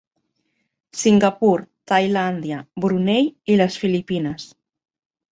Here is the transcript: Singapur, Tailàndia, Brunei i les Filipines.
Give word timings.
Singapur, 1.01 1.59
Tailàndia, 1.91 2.61
Brunei 2.85 3.27
i 3.53 3.59
les 3.61 3.77
Filipines. 3.83 4.49